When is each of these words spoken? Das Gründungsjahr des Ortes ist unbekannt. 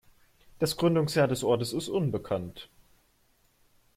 Das 0.57 0.77
Gründungsjahr 0.77 1.27
des 1.27 1.43
Ortes 1.43 1.73
ist 1.73 1.87
unbekannt. 1.87 2.69